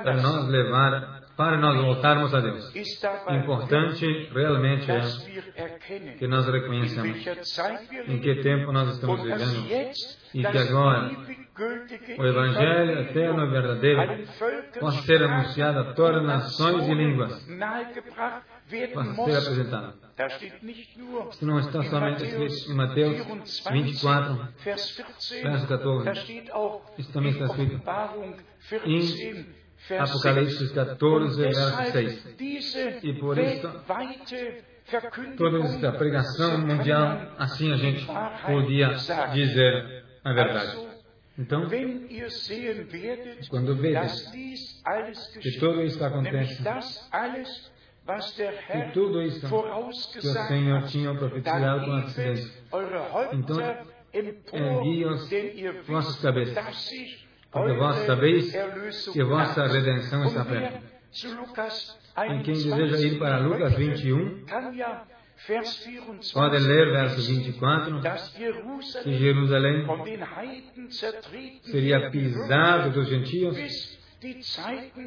para 0.02 0.22
nós 0.22 0.48
levar, 0.48 1.25
para 1.36 1.58
nós 1.58 1.76
voltarmos 1.84 2.34
a 2.34 2.40
Deus. 2.40 2.74
Importante 3.30 4.28
realmente 4.32 4.90
é 4.90 5.68
que 6.18 6.26
nós 6.26 6.46
reconheçamos 6.46 7.26
em 8.08 8.18
que 8.18 8.36
tempo 8.36 8.72
nós 8.72 8.94
estamos 8.94 9.22
vivendo 9.22 9.68
e 10.34 10.40
que 10.40 10.58
agora 10.58 11.10
o 12.18 12.24
Evangelho 12.24 13.00
eterno 13.00 13.44
e 13.44 13.50
verdadeiro 13.50 14.24
possa 14.80 15.02
ser 15.02 15.22
anunciado 15.22 15.78
a 15.80 15.92
todas 15.92 16.22
as 16.22 16.26
nações 16.26 16.88
e 16.88 16.94
línguas, 16.94 17.46
possa 18.94 19.24
ser 19.24 19.36
apresentado. 19.36 19.94
Isso 21.30 21.46
não 21.46 21.58
está 21.58 21.82
somente 21.82 22.24
escrito 22.24 22.70
em 22.70 22.74
Mateus 22.74 23.62
24, 23.70 24.48
verso 24.64 25.66
14. 25.68 26.44
Isso 26.98 27.12
também 27.12 27.32
está 27.32 27.44
escrito. 27.44 27.82
Em 28.84 29.65
Apocalipse 29.94 30.72
14, 30.74 31.40
verso 31.40 31.92
6. 31.92 32.36
E 33.02 33.14
por 33.14 33.38
isso, 33.38 33.70
toda 35.36 35.58
esta 35.60 35.92
pregação 35.92 36.58
mundial, 36.58 37.34
assim 37.38 37.72
a 37.72 37.76
gente 37.76 38.06
podia 38.46 38.88
dizer 39.32 40.04
a 40.24 40.32
verdade. 40.32 40.86
Então, 41.38 41.68
quando 43.50 43.76
vedes 43.76 44.32
que 45.42 45.58
tudo 45.58 45.82
isso 45.82 46.02
acontece, 46.02 46.62
que 48.72 48.90
tudo 48.92 49.22
isso 49.22 49.46
que 50.12 50.18
o 50.18 50.22
Senhor 50.22 50.82
tinha 50.84 51.14
profetizado 51.14 51.84
com 51.84 51.92
antecedência, 51.92 52.54
então 53.32 53.58
os 55.10 55.86
vossos 55.86 56.18
cabeças, 56.22 56.56
porque 57.56 57.72
vós 57.72 57.96
sabeis 58.00 58.52
que 59.12 59.24
vossa 59.24 59.66
redenção 59.66 60.24
está 60.24 60.44
perto. 60.44 60.78
E 62.28 62.42
quem 62.42 62.54
deseja 62.54 62.98
ir 62.98 63.18
para 63.18 63.38
Lucas 63.38 63.74
21, 63.74 64.44
Pode 66.32 66.58
ler 66.58 66.92
verso 66.92 67.20
24, 67.20 68.00
que 69.02 69.14
Jerusalém 69.18 69.86
seria 71.62 72.10
pisado 72.10 72.90
dos 72.90 73.08
gentios 73.08 73.98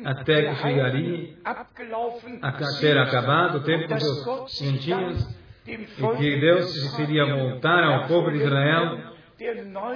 até 0.06 0.50
que 0.50 0.56
chegaria 0.56 1.36
a 1.44 2.80
ter 2.80 2.98
acabado 2.98 3.58
o 3.58 3.64
tempo 3.64 3.88
dos 3.88 4.58
gentios 4.60 5.28
e 5.68 5.78
que 5.78 6.40
Deus 6.40 6.96
seria 6.96 7.26
voltar 7.26 7.84
ao 7.84 8.08
povo 8.08 8.32
de 8.32 8.38
Israel 8.38 9.00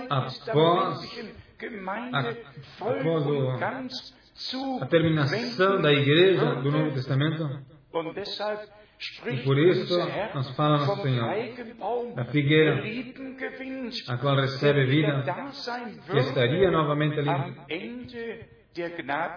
após 0.10 1.42
a, 2.12 2.20
após 2.89 4.13
a 4.82 4.86
terminação 4.88 5.82
da 5.82 5.92
igreja 5.92 6.56
do 6.56 6.72
Novo 6.72 6.92
Testamento. 6.92 7.62
E 9.32 9.38
por 9.44 9.60
isso 9.60 9.98
nos 10.34 10.50
fala 10.52 10.78
nosso 10.80 11.02
Senhor 11.02 12.16
da 12.16 12.26
figueira, 12.26 12.82
a 14.08 14.18
qual 14.18 14.36
recebe 14.36 14.86
vida, 14.86 15.24
que 16.10 16.18
estaria 16.20 16.72
novamente 16.72 17.20
ali 17.20 17.56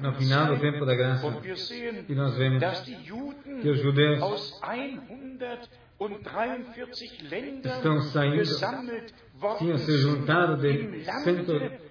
no 0.00 0.14
final 0.14 0.54
do 0.54 0.60
tempo 0.60 0.86
da 0.86 0.94
graça. 0.94 1.26
E 2.08 2.14
nós 2.14 2.36
vemos 2.36 2.62
que 3.60 3.68
os 3.68 3.80
judeus 3.80 4.20
estão 7.64 8.00
saindo, 8.00 8.42
tinham 9.58 9.78
se 9.78 9.98
juntado 9.98 10.56
de 10.58 11.04
143 11.04 11.85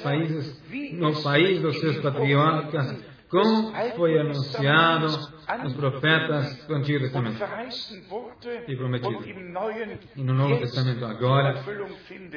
países 0.00 0.62
no 0.92 1.22
país 1.22 1.60
dos 1.60 1.78
seus 1.80 1.98
patriarcas 1.98 3.12
como 3.32 3.72
foi 3.96 4.18
anunciado 4.20 5.06
nos 5.62 5.72
profetas 5.74 6.66
do 6.66 6.74
Antigo 6.74 7.00
Testamento 7.00 7.42
e 8.68 8.76
prometido. 8.76 9.24
E 10.14 10.22
no 10.22 10.34
Novo 10.34 10.58
Testamento 10.58 11.06
agora 11.06 11.64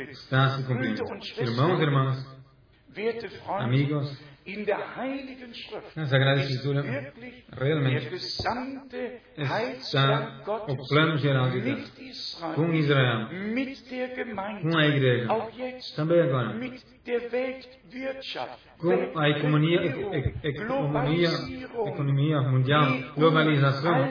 está 0.09 0.49
se 0.51 0.63
cumprindo. 0.63 1.03
Irmãos 1.37 1.81
e 1.81 3.11
amigos, 3.49 4.34
na 5.95 6.05
Sagrada 6.05 6.41
Escritura, 6.41 6.83
realmente 7.51 8.13
está 8.13 8.53
o 10.67 10.87
plano 10.87 11.17
geral 11.17 11.49
de 11.49 11.61
Deus. 11.61 12.39
com 12.53 12.71
Israel, 12.73 13.27
com 14.61 14.77
a 14.77 14.85
igreja, 14.85 15.27
também 15.95 16.21
agora, 16.21 16.55
com 18.77 19.19
a 19.19 19.29
economia, 19.29 19.81
economia, 20.43 21.29
economia 21.87 22.41
mundial, 22.41 22.85
globalização, 23.15 24.09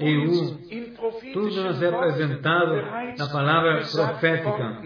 EU, 0.00 0.58
tudo 1.32 1.62
nos 1.62 1.80
é 1.80 1.86
apresentado 1.86 2.74
na 3.16 3.28
palavra 3.30 3.86
profética 3.86 4.82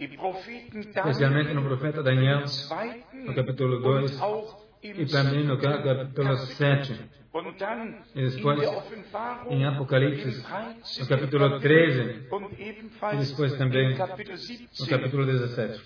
especialmente 0.00 1.52
no 1.52 1.62
profeta 1.62 2.02
Daniel, 2.02 2.44
no 3.12 3.34
capítulo 3.34 3.80
2, 3.80 4.20
e 4.82 5.06
também 5.06 5.44
no 5.44 5.58
capítulo 5.58 6.36
7. 6.36 7.20
E 8.14 8.28
depois, 8.28 8.60
em 9.50 9.64
Apocalipse, 9.64 10.42
no 11.00 11.06
capítulo 11.06 11.60
13, 11.60 12.28
e 13.12 13.26
depois 13.26 13.56
também 13.56 13.90
no 13.90 14.86
capítulo 14.88 15.26
17. 15.26 15.80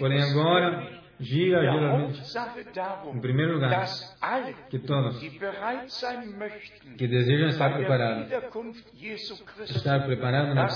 Porém, 0.00 0.22
agora, 0.22 1.05
gira 1.18 1.60
geralmente, 1.60 2.20
em 3.14 3.20
primeiro 3.20 3.54
lugar, 3.54 3.86
que 4.68 4.78
todos 4.78 5.18
que 6.98 7.08
desejam 7.08 7.48
estar 7.48 7.74
preparados, 7.74 8.30
estar 9.70 10.04
preparados 10.04 10.54
na, 10.54 10.68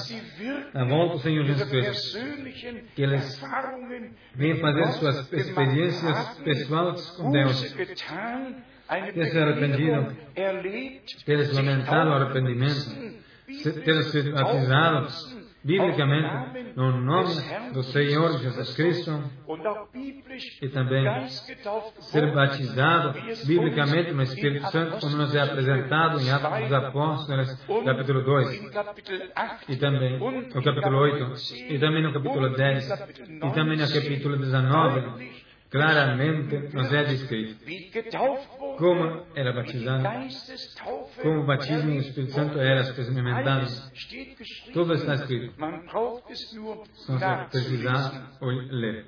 na 0.75 0.85
volta 0.85 1.15
do 1.17 1.21
Senhor 1.21 1.45
Jesus 1.45 1.71
Cristo, 1.71 2.19
que 2.95 3.03
eles 3.03 3.43
venham 4.35 4.59
fazer 4.59 4.87
suas 4.93 5.33
experiências 5.33 6.39
pessoais 6.39 7.11
com 7.11 7.31
Deus, 7.31 7.73
ter 7.73 7.97
se 9.27 9.39
arrependido, 9.39 10.17
ter 11.25 11.39
experimentado 11.39 12.11
o 12.11 12.15
arrependimento, 12.15 13.21
ter 13.85 14.03
sido 14.05 14.33
batizados 14.33 15.40
biblicamente 15.63 16.75
no 16.77 17.01
nome 17.01 17.35
do 17.73 17.83
Senhor 17.83 18.39
Jesus 18.39 18.75
Cristo. 18.75 19.23
E 20.63 20.69
também 20.69 21.05
ser 21.29 22.33
batizado 22.33 23.15
biblicamente 23.47 24.13
no 24.13 24.23
Espírito 24.23 24.71
Santo, 24.71 24.99
como 25.01 25.17
nos 25.17 25.35
é 25.35 25.41
apresentado 25.41 26.21
em 26.21 26.31
Atos 26.31 26.61
dos 26.61 26.73
Apóstolos, 26.73 27.67
capítulo 27.85 28.23
2, 28.23 28.71
e 29.69 29.77
também 29.77 30.19
no 30.19 30.63
capítulo 30.63 30.99
8, 30.99 31.35
e 31.69 31.79
também 31.79 32.03
no 32.03 32.13
capítulo 32.13 32.57
10, 32.57 32.91
e 33.29 33.51
também 33.53 33.77
no 33.77 33.93
capítulo 33.93 34.37
19, 34.39 35.40
claramente 35.71 36.75
nos 36.75 36.93
é 36.93 37.05
descrito. 37.05 37.65
Como 38.77 39.27
era 39.35 39.53
batizado, 39.53 40.03
como 41.23 41.41
o 41.43 41.47
batismo 41.47 41.91
no 41.91 42.01
Espírito 42.01 42.33
Santo 42.33 42.59
era 42.59 42.81
experimentado. 42.81 43.67
Tudo 44.73 44.95
está 44.95 45.15
escrito. 45.15 45.55
Só 46.93 47.45
precisar 47.45 48.39
ler. 48.71 49.07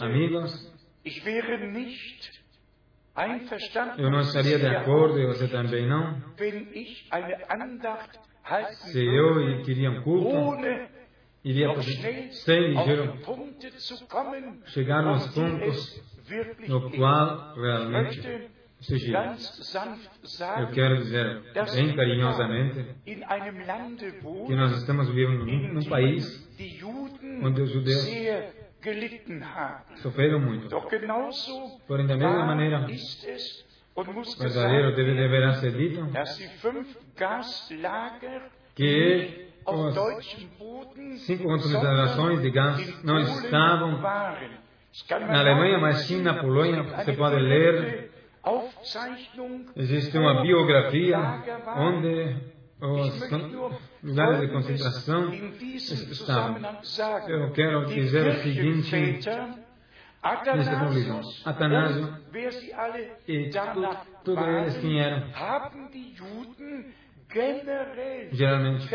Amigos, 0.00 0.72
eu 3.98 4.10
não 4.10 4.20
estaria 4.20 4.58
de 4.58 4.66
acordo, 4.66 5.18
e 5.18 5.26
você 5.26 5.48
também 5.48 5.86
não, 5.86 6.20
se 8.70 9.04
eu 9.04 9.62
queria 9.62 9.90
um 9.90 10.02
culto 10.02 10.99
iria 11.44 11.68
ligeiro 11.72 13.18
chegar 14.66 15.02
nos 15.02 15.26
pontos 15.28 16.02
no 16.68 16.90
qual 16.90 17.54
realmente 17.54 18.50
sugira. 18.80 19.36
Eu 20.58 20.68
quero 20.68 20.96
dizer 20.98 21.42
bem 21.74 21.96
carinhosamente 21.96 22.86
que 23.04 24.54
nós 24.54 24.72
estamos 24.78 25.08
vivendo 25.10 25.44
num, 25.44 25.74
num 25.74 25.84
país 25.84 26.48
onde 27.42 27.62
os 27.62 27.70
judeus 27.70 28.06
sofreram 29.96 30.40
muito. 30.40 30.68
Porém, 31.86 32.06
da 32.06 32.16
mesma 32.16 32.46
maneira, 32.46 32.86
verdadeiro 34.38 34.94
deve, 34.94 35.14
deverá 35.14 35.54
ser 35.54 35.72
dito 35.72 36.06
que 38.74 39.49
os 39.66 41.24
cinco 41.26 41.44
contaminações 41.44 42.40
de 42.42 42.50
gás 42.50 43.04
não 43.04 43.18
estavam 43.18 44.00
na 44.00 45.38
Alemanha, 45.40 45.78
mas 45.78 45.98
sim 46.06 46.22
na 46.22 46.34
Polônia. 46.40 46.82
Você 46.82 47.12
pode 47.12 47.36
ler. 47.36 48.10
Existe 49.76 50.16
uma 50.16 50.42
biografia 50.42 51.18
onde 51.76 52.36
os 52.80 53.30
lugares 54.02 54.40
de 54.40 54.48
concentração 54.48 55.32
estavam. 55.32 56.58
Eu 57.28 57.52
quero 57.52 57.84
dizer 57.86 58.28
o 58.28 58.42
seguinte 58.42 59.20
nesta 60.56 60.78
conclusão. 60.78 61.20
Atanásio 61.44 62.18
e 63.28 63.50
todos 64.24 64.46
eles 64.46 64.76
quem 64.78 65.00
eram 65.00 65.30
geralmente 68.32 68.88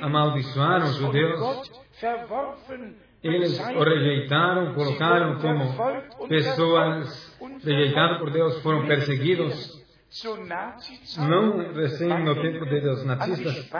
amaldiçoaram 0.00 0.86
os 0.86 0.96
judeus. 0.96 1.70
Eles 3.22 3.58
o 3.58 3.82
rejeitaram, 3.82 4.74
colocaram 4.74 5.38
como 5.40 6.28
pessoas 6.28 7.38
rejeitadas 7.62 8.18
por 8.18 8.30
Deus, 8.30 8.62
foram 8.62 8.86
perseguidos. 8.86 9.79
Não 11.18 11.72
recém 11.72 12.24
no 12.24 12.34
tempo 12.34 12.66
dos 12.66 13.04
nazistas, 13.04 13.70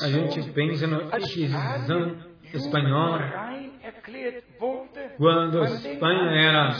a 0.00 0.08
gente 0.08 0.52
pensa 0.52 0.86
na 0.86 1.18
Inquisição 1.18 2.16
espanhola, 2.52 3.20
quando 5.16 5.62
a 5.62 5.64
Espanha 5.66 6.30
era, 6.30 6.76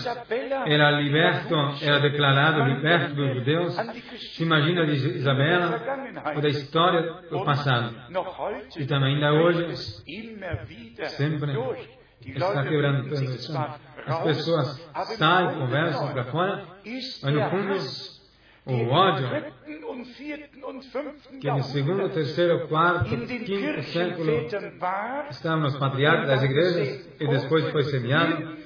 era 0.67 0.91
liberto, 1.01 1.55
era 1.83 2.01
declarado 2.01 2.63
liberto 2.63 3.15
dos 3.15 3.35
judeus, 3.35 3.77
se 4.35 4.43
imagina 4.43 4.87
de 4.87 4.93
Isabela 4.93 5.81
ou 6.35 6.41
da 6.41 6.49
história 6.49 7.03
do 7.31 7.45
passado. 7.45 7.95
E 8.77 8.87
também 8.87 9.15
ainda 9.15 9.33
hoje, 9.33 9.75
sempre 11.09 11.53
está 12.25 12.63
quebrando 12.63 13.09
As 14.07 14.23
pessoas 14.23 14.91
saem, 15.17 15.59
conversam 15.59 16.13
para 16.13 16.25
fora, 16.25 16.67
mas 17.23 17.35
no 17.35 17.51
fundo 17.51 18.21
o 18.67 18.89
ódio 18.91 19.29
que 21.41 21.51
no 21.51 21.63
segundo, 21.63 22.09
terceiro, 22.11 22.69
quarto, 22.69 23.09
quinto 23.09 23.83
século 23.85 24.47
estavam 25.31 25.61
nos 25.61 25.77
patriarcas 25.77 26.29
das 26.29 26.43
igrejas 26.43 27.09
e 27.19 27.27
depois 27.27 27.71
foi 27.71 27.85
semeado, 27.85 28.57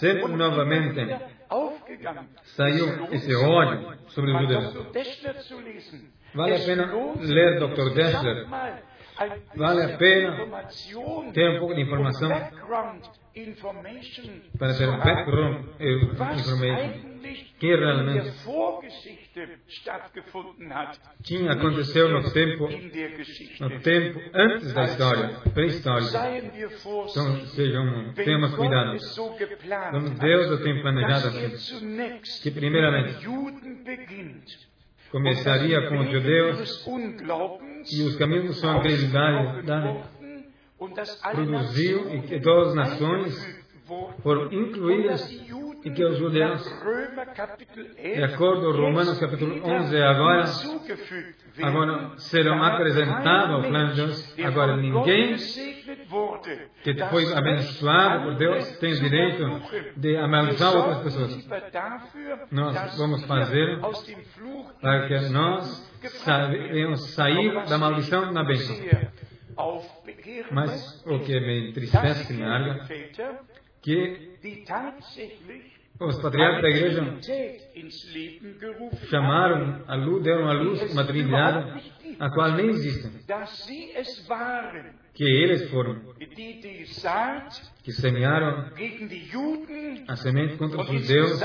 sempre 0.00 0.32
novamente 0.32 1.16
saiu 2.44 3.12
esse 3.12 3.34
ódio. 3.34 3.96
sobre 4.08 4.32
os 4.32 4.40
judeus. 4.40 4.74
Vale 6.34 6.56
a 6.56 6.64
pena 6.64 6.90
ler 7.20 7.60
Dr. 7.60 7.94
Dessler. 7.94 8.46
Vale 9.54 9.82
a 9.82 9.96
pena 9.96 10.66
ter 11.32 11.50
um 11.50 11.58
pouco 11.58 11.74
de 11.74 11.82
informação 11.82 12.30
para 14.58 14.74
ter 14.74 14.88
um 14.88 14.98
background 14.98 15.66
information 15.80 17.12
que 17.58 17.74
realmente 17.76 18.30
tinha 21.22 21.52
aconteceu 21.52 22.08
no 22.08 22.30
tempo, 22.32 22.68
no 23.60 23.80
tempo 23.80 24.20
antes 24.34 24.72
da 24.74 24.84
história, 24.84 25.28
pré-histórica. 25.54 26.18
Então, 27.10 27.46
sejam, 27.46 28.12
tenhamos 28.14 28.54
cuidado. 28.54 28.96
Então, 28.96 30.14
Deus 30.18 30.50
o 30.50 30.62
tem 30.62 30.82
planejado 30.82 31.28
assim, 31.28 32.20
que 32.42 32.50
primeiramente 32.50 33.26
começaria 35.10 35.88
com 35.88 36.00
os 36.00 36.10
judeus 36.10 36.84
e 37.90 38.02
os 38.02 38.16
caminhos 38.16 38.60
são 38.60 38.78
acreditados 38.78 39.64
produziu 41.32 42.14
e 42.14 42.22
que 42.22 42.40
todas 42.40 42.68
as 42.68 42.74
nações 42.74 43.64
foram 44.22 44.52
incluídas 44.52 45.22
e 45.84 45.90
que 45.90 46.04
os 46.04 46.16
judeus, 46.18 46.62
de 47.96 48.22
acordo 48.22 48.72
com 48.72 48.80
Romanos 48.80 49.18
capítulo 49.18 49.60
11, 49.64 49.96
agora, 50.00 50.44
agora 51.62 52.18
serão 52.18 52.62
acrescentados 52.62 53.54
ao 53.56 53.62
plano 53.62 53.90
de 53.90 53.96
Deus. 53.96 54.38
Agora 54.44 54.76
ninguém 54.76 55.36
que 56.82 56.94
foi 57.10 57.32
abençoado 57.34 58.24
por 58.24 58.36
Deus 58.36 58.78
tem 58.78 58.92
direito 58.94 59.60
de 59.96 60.16
amaldiçoar 60.16 60.76
outras 60.76 60.98
pessoas. 61.02 61.48
Nós 62.50 62.96
vamos 62.96 63.24
fazer 63.24 63.80
para 64.80 65.08
que 65.08 65.28
nós 65.30 65.92
venhamos 66.50 67.10
sair 67.10 67.66
da 67.66 67.76
maldição 67.76 68.32
na 68.32 68.44
bênção. 68.44 68.76
Mas 70.50 71.04
o 71.06 71.18
que 71.18 71.40
me 71.40 71.70
entristece, 71.70 72.32
me 72.32 72.44
arga, 72.44 72.86
que 73.82 74.32
os 76.00 76.20
patriarcas 76.20 76.62
da 76.62 76.68
igreja 76.68 77.18
chamaram 79.08 79.84
a 79.86 79.94
luz, 79.94 80.22
deram 80.22 80.48
a 80.48 80.52
luz 80.52 80.92
uma 80.92 81.04
trindade 81.04 81.92
a 82.18 82.30
qual 82.30 82.52
nem 82.52 82.70
existe. 82.70 83.10
Que 85.14 85.24
eles 85.24 85.70
foram 85.70 86.00
que 87.82 87.92
semearam 87.92 88.70
a 90.08 90.16
semente 90.16 90.56
contra 90.56 90.80
os 90.80 90.86
judeus 90.86 91.40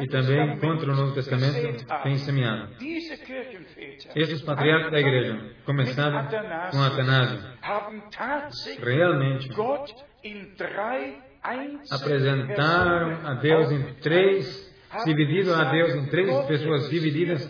e 0.00 0.06
também 0.08 0.58
contra 0.58 0.92
o 0.92 0.96
Novo 0.96 1.14
Testamento 1.14 1.86
tem 2.02 2.16
semeado. 2.18 2.74
Esses 4.14 4.42
patriarcas 4.42 4.92
da 4.92 5.00
igreja 5.00 5.54
começaram 5.64 6.28
com 6.70 6.82
Atanásio. 6.82 7.40
Realmente 8.80 9.48
apresentaram 11.90 13.26
a 13.26 13.34
Deus 13.34 13.70
em 13.70 13.94
três, 14.00 14.74
dividido 15.04 15.54
a 15.54 15.70
Deus 15.70 15.94
em 15.94 16.06
três 16.06 16.46
pessoas 16.46 16.88
divididas. 16.88 17.46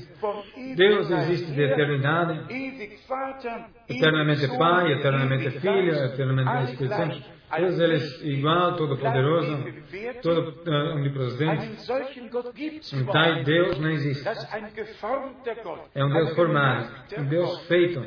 Deus 0.77 1.11
existe 1.11 1.53
de 1.53 1.63
eternidade, 1.63 2.55
eternamente 3.89 4.49
Pai, 4.59 4.93
eternamente 4.93 5.51
Filho, 5.61 5.95
eternamente 5.95 6.73
Espírito 6.73 6.97
Santo. 6.97 7.35
Deus 7.57 7.79
ele 7.79 7.95
é 7.95 8.27
igual, 8.27 8.77
todo-poderoso, 8.77 9.65
todo 10.23 10.65
uh, 10.67 10.97
onipresente. 10.97 11.77
Um 12.97 13.05
tal 13.07 13.45
Deus 13.45 13.79
não 13.79 13.91
existe. 13.91 14.29
É 15.95 16.05
um 16.05 16.13
Deus 16.13 16.35
formado, 16.35 16.93
um 17.19 17.25
Deus 17.27 17.67
feito. 17.67 18.01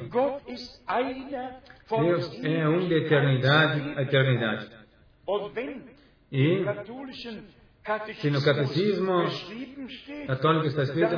Deus 1.89 2.43
é 2.43 2.67
um 2.67 2.87
de 2.87 2.93
eternidade 2.93 3.93
a 3.95 4.01
eternidade. 4.01 4.69
E 6.31 6.65
se 8.15 8.29
no 8.29 8.43
catecismo 8.43 9.23
católico 10.27 10.67
está 10.67 10.83
escrito 10.83 11.15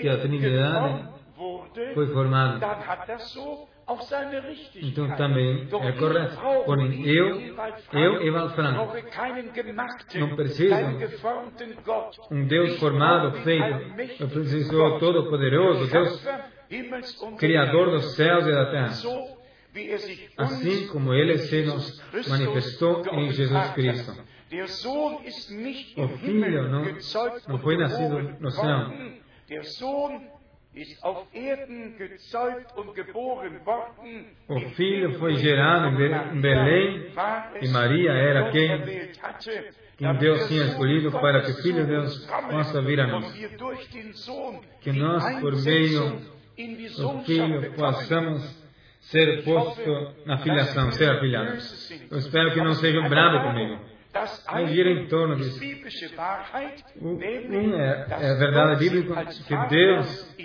que 0.00 0.08
a 0.08 0.18
Trindade 0.18 1.08
foi 1.94 2.06
formada, 2.08 2.66
então 4.82 5.16
também 5.16 5.68
é 5.82 5.92
correto. 5.92 6.36
Porém, 6.66 7.06
eu, 7.06 7.40
eu, 7.92 8.22
Eval 8.26 8.50
Franco, 8.50 8.92
não 10.18 10.36
preciso 10.36 10.74
um 12.30 12.44
Deus 12.44 12.78
formado, 12.80 13.40
feito. 13.42 14.20
Eu 14.20 14.28
preciso 14.28 14.98
Todo-Poderoso, 14.98 15.90
Deus 15.90 16.28
Criador 17.36 17.90
dos 17.90 18.14
céus 18.16 18.46
e 18.46 18.52
da 18.52 18.70
terra. 18.70 18.88
assim 20.36 20.86
como 20.88 21.14
Ele 21.14 21.38
se 21.38 21.62
nos 21.62 22.02
manifestou 22.28 23.02
em 23.12 23.30
Jesus 23.30 23.70
Cristo. 23.70 24.12
O 25.96 26.08
Filho 26.18 26.68
não, 26.68 26.84
não 27.48 27.58
foi 27.58 27.76
nascido 27.76 28.36
no 28.40 28.50
céu. 28.50 28.64
O 34.48 34.60
filho 34.70 35.18
foi 35.18 35.34
gerado 35.36 35.88
em 35.88 36.40
Belém 36.40 37.12
e 37.60 37.68
Maria 37.68 38.12
era 38.12 38.50
quem, 38.50 38.68
quem 39.96 40.14
Deus 40.18 40.46
tinha 40.48 40.64
escolhido 40.66 41.10
para 41.12 41.42
que 41.42 41.50
o 41.52 41.54
Filho 41.62 41.84
de 41.84 41.90
Deus 41.90 42.26
possa 42.50 42.80
vir 42.82 43.00
a 43.00 43.06
nós. 43.06 43.34
Que 44.80 44.92
nós, 44.92 45.40
por 45.40 45.56
meio 45.62 46.37
Filho, 47.24 47.72
possamos 47.74 48.68
ser 49.00 49.44
posto 49.44 50.14
na 50.26 50.38
filiação, 50.38 50.90
ser 50.90 51.10
afiliado. 51.10 51.56
Eu 52.10 52.18
espero 52.18 52.52
que 52.52 52.60
não 52.60 52.74
sejam 52.74 53.08
bravos 53.08 53.42
comigo. 53.42 53.80
Aí 54.48 54.66
gira 54.68 54.90
em 54.90 55.06
torno 55.06 55.36
disso. 55.36 55.60
Um 57.00 57.20
é, 57.22 58.06
é 58.10 58.30
a 58.30 58.34
verdade 58.34 58.88
bíblica 58.88 59.24
que 59.26 59.56
Deus 59.68 60.36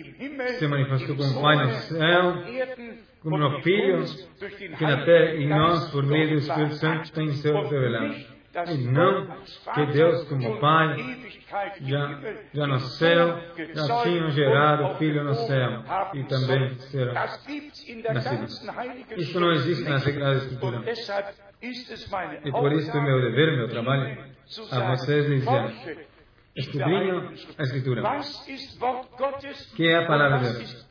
se 0.59 0.67
manifestou 0.67 1.15
como 1.15 1.41
Pai 1.41 1.65
no 1.65 1.73
céu, 1.73 2.43
como 3.21 3.37
no 3.37 3.61
Filho, 3.61 4.03
que 4.77 4.83
na 4.83 5.05
terra 5.05 5.33
e 5.33 5.47
nós, 5.47 5.89
por 5.91 6.05
meio 6.05 6.29
do 6.29 6.35
Espírito 6.35 6.75
Santo, 6.75 7.11
tem 7.11 7.31
seu 7.33 7.55
revelado. 7.63 8.32
E 8.67 8.77
não 8.85 9.27
que 9.73 9.85
Deus, 9.87 10.27
como 10.27 10.59
Pai, 10.59 10.95
já, 11.81 12.19
já 12.53 12.67
no 12.67 12.79
céu, 12.79 13.39
já 13.73 14.03
tinham 14.03 14.29
gerado 14.29 14.83
o 14.85 14.95
Filho 14.95 15.23
no 15.23 15.33
céu 15.33 15.83
e 16.13 16.23
também 16.25 16.77
será 16.79 17.13
nascido. 18.13 18.51
Isso 19.17 19.39
não 19.39 19.51
existe 19.53 19.83
na 19.89 19.99
Sagrada 19.99 20.37
Escritura. 20.37 20.83
E 22.43 22.51
por 22.51 22.71
isso 22.73 22.95
é 22.95 23.01
meu 23.01 23.21
dever, 23.21 23.57
meu 23.57 23.69
trabalho, 23.69 24.23
a 24.71 24.95
vocês 24.95 25.25
dizer, 25.25 26.07
escudrinham 26.55 27.33
a 27.57 27.63
Escritura, 27.63 28.03
que 29.75 29.87
é 29.87 29.95
a 29.97 30.05
palavra 30.05 30.39
de 30.39 30.57
Deus, 30.57 30.87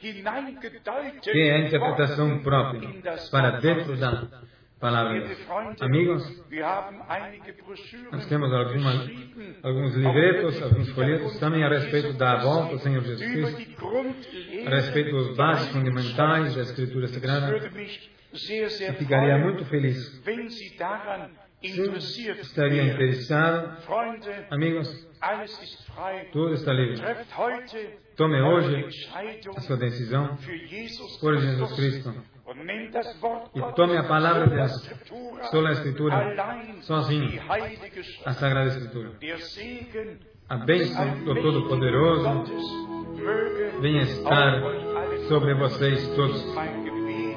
que 1.22 1.40
é 1.40 1.55
a 1.55 1.59
interpretação 1.61 2.42
própria 2.42 2.88
para 3.31 3.61
dentro 3.61 3.96
da 3.96 4.29
palavra 4.83 5.21
de 5.21 5.29
Deus. 5.29 5.81
Amigos, 5.81 6.45
nós 8.11 8.27
temos 8.27 8.53
algumas, 8.53 9.11
alguns 9.62 9.95
livretos, 9.95 10.61
alguns 10.61 10.88
folhetos 10.90 11.38
também 11.38 11.62
a 11.62 11.68
respeito 11.68 12.12
da 12.14 12.42
volta 12.42 12.73
do 12.73 12.79
Senhor 12.81 13.01
Jesus 13.05 13.55
Cristo, 13.55 13.87
a 14.66 14.71
respeito 14.71 15.11
dos 15.12 15.37
bases 15.37 15.68
fundamentais 15.68 16.57
da 16.57 16.62
Escritura 16.62 17.07
Sagrada. 17.07 17.57
Eu 18.81 18.95
ficaria 18.95 19.38
muito 19.38 19.64
feliz 19.66 20.21
se 21.62 22.29
estaria 22.40 22.83
interessado. 22.83 23.79
Amigos, 24.51 25.09
tudo 26.33 26.55
está 26.55 26.73
livre. 26.73 27.01
Tome 28.16 28.42
hoje 28.42 28.85
a 29.57 29.61
sua 29.61 29.77
decisão 29.77 30.37
por 31.21 31.38
Jesus 31.38 31.73
Cristo. 31.75 32.32
E 33.55 33.72
tome 33.74 33.96
a 33.96 34.05
palavra 34.05 34.46
de 34.46 34.55
Deus, 34.55 34.72
só 35.50 35.64
a 35.64 35.72
Escritura, 35.72 36.35
sozinho, 36.81 37.40
a 38.26 38.33
Sagrada 38.33 38.68
Escritura. 38.68 39.12
A 40.48 40.57
bênção 40.57 41.24
do 41.24 41.35
Todo-Poderoso 41.40 42.44
venha 43.81 44.02
estar 44.02 44.61
sobre 45.28 45.55
vocês 45.55 46.09
todos 46.16 46.44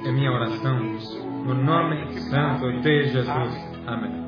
é 0.06 0.12
minha 0.12 0.32
oração. 0.32 0.80
No 1.46 1.54
nome 1.54 2.20
santo 2.22 2.72
de 2.82 3.06
Jesus. 3.06 3.76
Amém. 3.88 4.26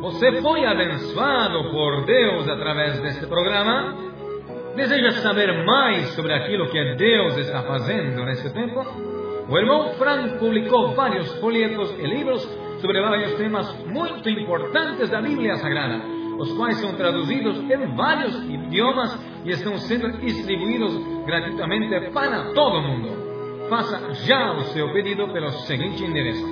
Você 0.00 0.40
foi 0.40 0.64
abençoado 0.64 1.70
por 1.70 2.04
Deus 2.04 2.48
através 2.48 3.00
deste 3.00 3.26
programa? 3.26 3.94
Deseja 4.76 5.12
saber 5.22 5.64
mais 5.64 6.08
sobre 6.10 6.32
aquilo 6.32 6.68
que 6.68 6.94
Deus 6.94 7.36
está 7.38 7.62
fazendo 7.62 8.24
nesse 8.24 8.52
tempo? 8.52 9.15
O 9.48 9.58
irmão 9.58 9.94
Frank 9.94 10.38
publicou 10.38 10.94
vários 10.94 11.32
folhetos 11.40 11.90
e 11.98 12.06
livros 12.06 12.42
sobre 12.80 13.00
vários 13.00 13.34
temas 13.34 13.72
muito 13.86 14.28
importantes 14.28 15.08
da 15.08 15.22
Bíblia 15.22 15.56
Sagrada, 15.56 16.02
os 16.38 16.52
quais 16.54 16.76
são 16.78 16.94
traduzidos 16.94 17.58
em 17.58 17.94
vários 17.94 18.36
idiomas 18.44 19.18
e 19.44 19.50
estão 19.50 19.78
sendo 19.78 20.12
distribuídos 20.18 21.24
gratuitamente 21.24 22.10
para 22.10 22.52
todo 22.52 22.82
mundo 22.82 23.26
faça 23.68 24.14
já 24.26 24.52
o 24.52 24.62
seu 24.66 24.92
pedido 24.92 25.26
pelo 25.28 25.50
seguinte 25.50 26.04
endereço. 26.04 26.46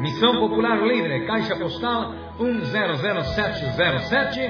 Missão 0.00 0.40
Popular 0.40 0.82
Livre, 0.82 1.24
Caixa 1.26 1.54
Postal 1.56 2.12
100707, 2.38 4.40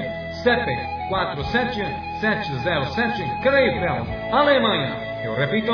CEP 0.43 0.65
47707, 1.09 3.41
Krefeld, 3.41 4.07
Alemanha. 4.31 4.95
Eu 5.23 5.35
repito, 5.35 5.71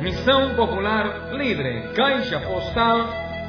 Missão 0.00 0.54
Popular 0.54 1.32
Livre, 1.32 1.92
Caixa 1.94 2.40
Postal 2.40 3.08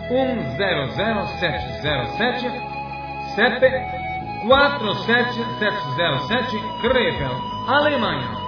100707, 0.09 2.51
CEP 3.35 3.61
47707, 4.45 6.59
Krefeld, 6.81 7.41
Alemanha. 7.67 8.40